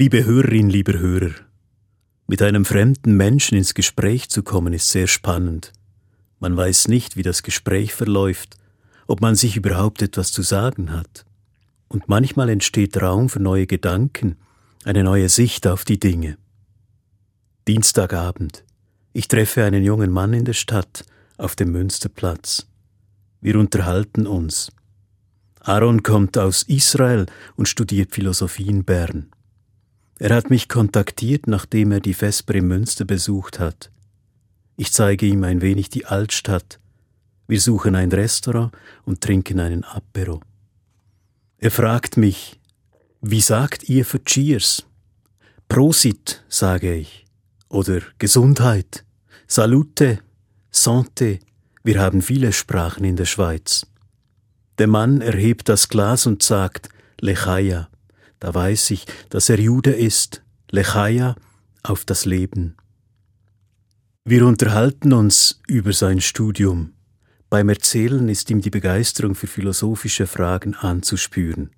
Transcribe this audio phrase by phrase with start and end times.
[0.00, 1.34] Liebe Hörerin, lieber Hörer,
[2.26, 5.74] mit einem fremden Menschen ins Gespräch zu kommen ist sehr spannend.
[6.38, 8.56] Man weiß nicht, wie das Gespräch verläuft,
[9.08, 11.26] ob man sich überhaupt etwas zu sagen hat.
[11.88, 14.36] Und manchmal entsteht Raum für neue Gedanken,
[14.86, 16.38] eine neue Sicht auf die Dinge.
[17.68, 18.64] Dienstagabend.
[19.12, 21.04] Ich treffe einen jungen Mann in der Stadt
[21.36, 22.66] auf dem Münsterplatz.
[23.42, 24.72] Wir unterhalten uns.
[25.60, 27.26] Aaron kommt aus Israel
[27.56, 29.30] und studiert Philosophie in Bern.
[30.20, 33.90] Er hat mich kontaktiert, nachdem er die Vesper im Münster besucht hat.
[34.76, 36.78] Ich zeige ihm ein wenig die Altstadt.
[37.48, 38.70] Wir suchen ein Restaurant
[39.04, 40.42] und trinken einen Apero.
[41.56, 42.60] Er fragt mich,
[43.22, 44.84] wie sagt ihr für Cheers?
[45.68, 47.24] Prosit, sage ich.
[47.70, 49.06] Oder Gesundheit.
[49.46, 50.18] Salute,
[50.70, 51.40] Santé.
[51.82, 53.86] Wir haben viele Sprachen in der Schweiz.
[54.78, 57.89] Der Mann erhebt das Glas und sagt Lechaia.
[58.40, 61.36] Da weiß ich, dass er Jude ist, Lechaia,
[61.82, 62.76] auf das Leben.
[64.24, 66.94] Wir unterhalten uns über sein Studium.
[67.48, 71.70] Beim Erzählen ist ihm die Begeisterung für philosophische Fragen anzuspüren.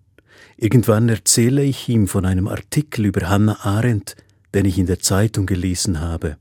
[0.57, 4.17] Irgendwann erzähle ich ihm von einem Artikel über Hannah Arendt,
[4.55, 6.37] den ich in der Zeitung gelesen habe.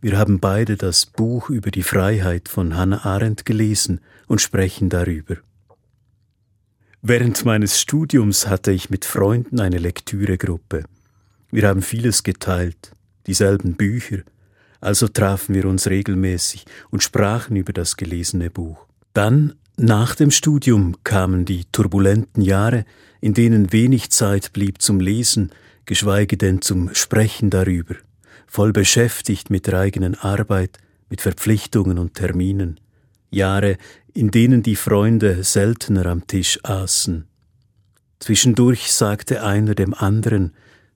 [0.00, 5.36] Wir haben beide das Buch über die Freiheit von Hannah Arendt gelesen und sprechen darüber.
[7.02, 10.84] Während meines Studiums hatte ich mit Freunden eine Lektüregruppe.
[11.50, 12.92] Wir haben vieles geteilt,
[13.26, 14.22] dieselben Bücher,
[14.80, 18.86] also trafen wir uns regelmäßig und sprachen über das gelesene Buch.
[19.12, 22.84] Dann, nach dem Studium, kamen die turbulenten Jahre,
[23.20, 25.50] in denen wenig Zeit blieb zum Lesen,
[25.84, 27.94] geschweige denn zum Sprechen darüber,
[28.46, 32.80] voll beschäftigt mit der eigenen Arbeit, mit Verpflichtungen und Terminen.
[33.30, 33.76] Jahre,
[34.16, 37.26] in denen die Freunde seltener am Tisch aßen.
[38.18, 40.54] Zwischendurch sagte einer dem anderen,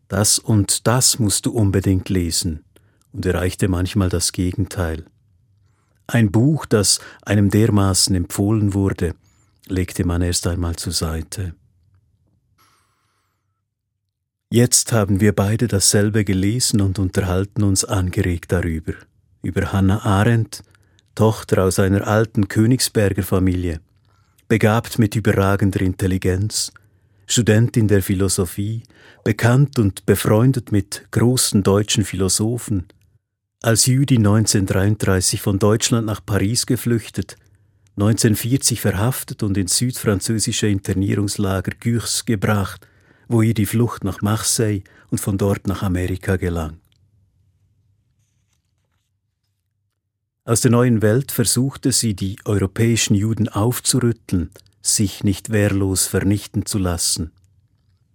[0.09, 2.65] das und das musst du unbedingt lesen,
[3.13, 5.05] und erreichte manchmal das Gegenteil.
[6.07, 9.15] Ein Buch, das einem dermaßen empfohlen wurde,
[9.67, 11.55] legte man erst einmal zur Seite.
[14.49, 18.95] Jetzt haben wir beide dasselbe gelesen und unterhalten uns angeregt darüber,
[19.43, 20.63] über Hannah Arendt,
[21.15, 23.81] Tochter aus einer alten Königsberger Familie,
[24.49, 26.73] begabt mit überragender Intelligenz,
[27.27, 28.83] Studentin der Philosophie,
[29.23, 32.89] bekannt und befreundet mit großen deutschen Philosophen,
[33.63, 37.37] als Jüdin 1933 von Deutschland nach Paris geflüchtet,
[37.97, 42.87] 1940 verhaftet und ins südfranzösische Internierungslager Gurs gebracht,
[43.29, 46.80] wo ihr die Flucht nach Marseille und von dort nach Amerika gelang.
[50.51, 54.51] Aus der neuen Welt versuchte sie, die europäischen Juden aufzurütteln,
[54.83, 57.31] sich nicht wehrlos vernichten zu lassen.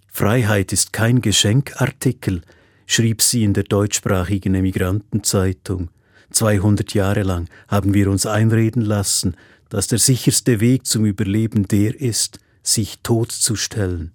[0.09, 2.41] Freiheit ist kein Geschenkartikel,
[2.87, 5.87] schrieb sie in der deutschsprachigen Emigrantenzeitung.
[6.31, 9.37] 200 Jahre lang haben wir uns einreden lassen,
[9.69, 14.11] dass der sicherste Weg zum Überleben der ist, sich totzustellen.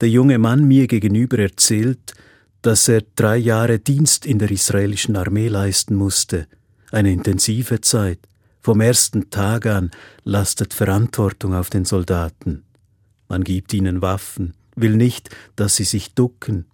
[0.00, 2.14] Der junge Mann mir gegenüber erzählt,
[2.62, 6.46] dass er drei Jahre Dienst in der israelischen Armee leisten musste,
[6.90, 8.18] eine intensive Zeit.
[8.60, 9.90] Vom ersten Tag an
[10.24, 12.64] lastet Verantwortung auf den Soldaten.
[13.28, 16.66] Man gibt ihnen Waffen, will nicht, dass sie sich ducken.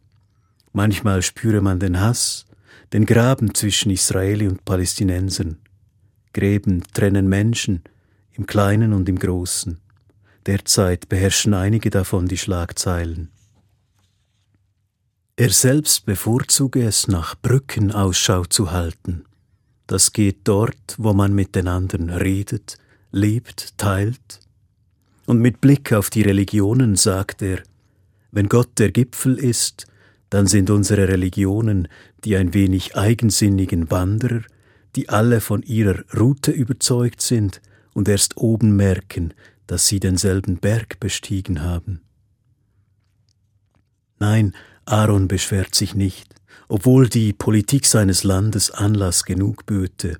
[0.73, 2.47] Manchmal spüre man den Hass,
[2.93, 5.59] den Graben zwischen Israeli und Palästinensern.
[6.33, 7.83] Gräben trennen Menschen,
[8.33, 9.79] im Kleinen und im Großen.
[10.47, 13.31] Derzeit beherrschen einige davon die Schlagzeilen.
[15.37, 19.25] Er selbst bevorzuge es, nach Brücken Ausschau zu halten.
[19.89, 22.79] Das geht dort, wo man mit den anderen redet,
[23.11, 24.39] lebt, teilt.
[25.27, 27.65] Und mit Blick auf die Religionen sagt er,
[28.31, 29.87] wenn Gott der Gipfel ist,
[30.31, 31.89] dann sind unsere Religionen
[32.25, 34.43] die ein wenig eigensinnigen Wanderer,
[34.95, 37.61] die alle von ihrer Route überzeugt sind
[37.93, 39.35] und erst oben merken,
[39.67, 42.04] dass sie denselben Berg bestiegen haben.
[44.27, 44.55] Nein,
[44.87, 46.35] Aaron beschwert sich nicht,
[46.69, 50.17] obwohl die Politik seines Landes Anlass genug böte.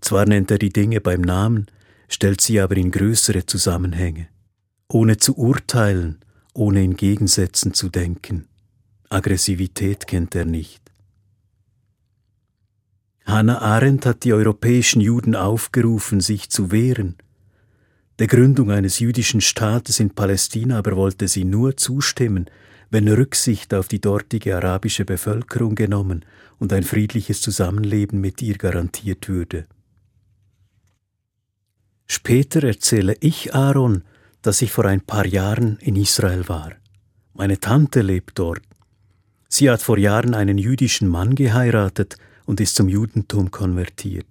[0.00, 1.66] Zwar nennt er die Dinge beim Namen,
[2.08, 4.28] stellt sie aber in größere Zusammenhänge,
[4.86, 6.20] ohne zu urteilen,
[6.52, 8.46] ohne in Gegensätzen zu denken.
[9.08, 10.92] Aggressivität kennt er nicht.
[13.24, 17.16] Hannah Arendt hat die europäischen Juden aufgerufen, sich zu wehren.
[18.20, 22.48] Der Gründung eines jüdischen Staates in Palästina aber wollte sie nur zustimmen,
[22.94, 26.24] wenn Rücksicht auf die dortige arabische Bevölkerung genommen
[26.60, 29.66] und ein friedliches Zusammenleben mit ihr garantiert würde.
[32.06, 34.04] Später erzähle ich Aaron,
[34.42, 36.70] dass ich vor ein paar Jahren in Israel war.
[37.32, 38.62] Meine Tante lebt dort.
[39.48, 44.28] Sie hat vor Jahren einen jüdischen Mann geheiratet und ist zum Judentum konvertiert.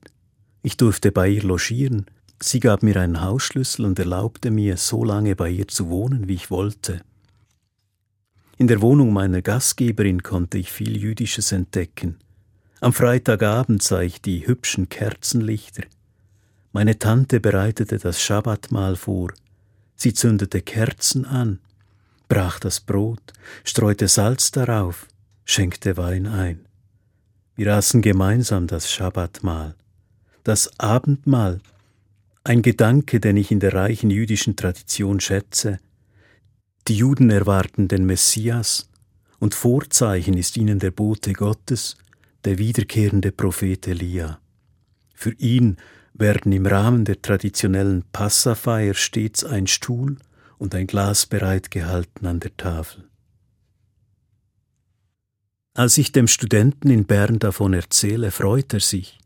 [0.62, 2.06] Ich durfte bei ihr logieren.
[2.42, 6.36] Sie gab mir einen Hausschlüssel und erlaubte mir, so lange bei ihr zu wohnen, wie
[6.36, 7.01] ich wollte.
[8.57, 12.17] In der Wohnung meiner Gastgeberin konnte ich viel Jüdisches entdecken.
[12.81, 15.83] Am Freitagabend sah ich die hübschen Kerzenlichter.
[16.71, 19.31] Meine Tante bereitete das Schabbatmahl vor.
[19.95, 21.59] Sie zündete Kerzen an,
[22.27, 23.33] brach das Brot,
[23.63, 25.07] streute Salz darauf,
[25.45, 26.65] schenkte Wein ein.
[27.55, 29.75] Wir aßen gemeinsam das Schabbatmahl.
[30.44, 31.61] Das Abendmahl,
[32.44, 35.79] ein Gedanke, den ich in der reichen jüdischen Tradition schätze.
[36.88, 38.89] Die Juden erwarten den Messias,
[39.39, 41.97] und Vorzeichen ist ihnen der Bote Gottes,
[42.45, 44.39] der wiederkehrende Prophet Elia.
[45.13, 45.77] Für ihn
[46.13, 50.18] werden im Rahmen der traditionellen Passafeier stets ein Stuhl
[50.57, 53.09] und ein Glas bereitgehalten an der Tafel.
[55.74, 59.19] Als ich dem Studenten in Bern davon erzähle, freut er sich.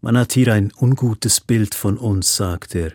[0.00, 2.92] Man hat hier ein ungutes Bild von uns, sagt er.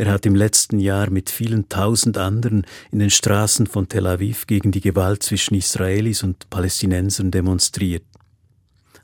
[0.00, 4.46] Er hat im letzten Jahr mit vielen tausend anderen in den Straßen von Tel Aviv
[4.46, 8.04] gegen die Gewalt zwischen Israelis und Palästinensern demonstriert.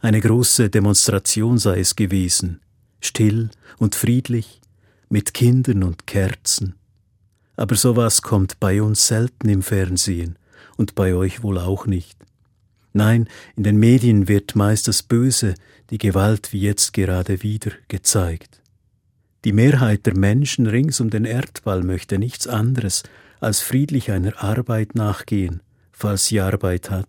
[0.00, 2.62] Eine große Demonstration sei es gewesen,
[3.02, 4.62] still und friedlich,
[5.10, 6.76] mit Kindern und Kerzen.
[7.56, 10.38] Aber sowas kommt bei uns selten im Fernsehen
[10.78, 12.16] und bei euch wohl auch nicht.
[12.94, 15.56] Nein, in den Medien wird meist das Böse,
[15.90, 18.62] die Gewalt wie jetzt gerade wieder gezeigt.
[19.46, 23.04] Die Mehrheit der Menschen rings um den Erdball möchte nichts anderes
[23.38, 25.62] als friedlich einer Arbeit nachgehen,
[25.93, 27.08] falls sie Arbeit hat,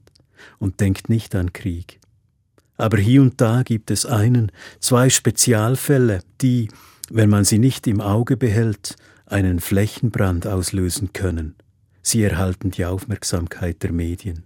[0.60, 2.00] und denkt nicht an Krieg.
[2.75, 6.69] Aber hier und da gibt es einen, zwei Spezialfälle, die,
[7.10, 11.56] wenn man sie nicht im Auge behält, einen Flächenbrand auslösen können.
[12.04, 14.44] Sie erhalten die Aufmerksamkeit der Medien.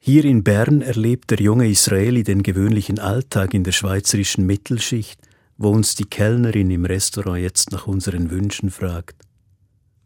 [0.00, 5.20] Hier in Bern erlebt der junge Israeli den gewöhnlichen Alltag in der schweizerischen Mittelschicht,
[5.56, 9.16] wo uns die Kellnerin im Restaurant jetzt nach unseren Wünschen fragt.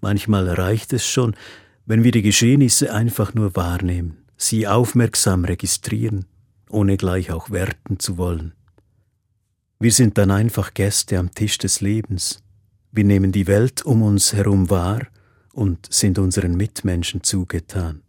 [0.01, 1.35] Manchmal reicht es schon,
[1.87, 6.27] wenn wir die Geschehnisse einfach nur wahrnehmen, sie aufmerksam registrieren,
[6.69, 8.53] ohne gleich auch werten zu wollen.
[9.81, 12.43] Wir sind dann einfach Gäste am Tisch des Lebens.
[12.93, 15.07] Wir nehmen die Welt um uns herum wahr
[15.53, 18.03] und sind unseren Mitmenschen zugetan.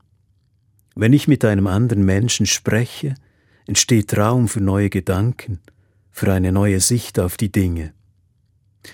[0.95, 3.15] Wenn ich mit einem anderen Menschen spreche,
[3.67, 5.59] entsteht Raum für neue Gedanken,
[6.19, 7.93] für eine neue Sicht auf die Dinge.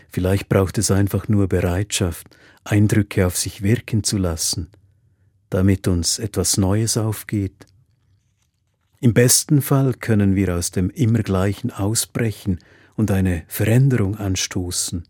[0.10, 2.28] Vielleicht braucht es einfach nur Bereitschaft,
[2.64, 4.70] Eindrücke auf sich wirken zu lassen,
[5.50, 7.66] damit uns etwas Neues aufgeht.
[9.02, 12.60] Im besten Fall können wir aus dem Immergleichen ausbrechen
[12.94, 15.08] und eine Veränderung anstoßen.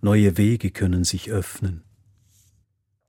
[0.00, 1.82] Neue Wege können sich öffnen.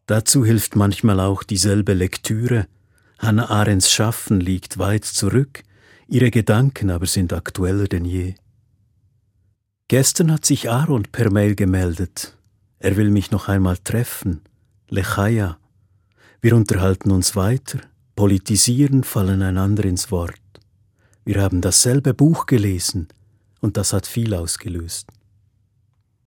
[0.08, 2.66] Dazu hilft manchmal auch dieselbe Lektüre.
[3.20, 5.62] Hannah Arendts Schaffen liegt weit zurück,
[6.08, 8.36] ihre Gedanken aber sind aktueller denn je.
[9.88, 12.38] Gestern hat sich Aaron per Mail gemeldet.
[12.80, 14.42] Er will mich noch einmal treffen.
[14.90, 15.58] Lechaya.
[16.42, 17.80] Wir unterhalten uns weiter,
[18.16, 20.40] politisieren, fallen einander ins Wort.
[21.24, 23.08] Wir haben dasselbe Buch gelesen
[23.62, 25.08] und das hat viel ausgelöst.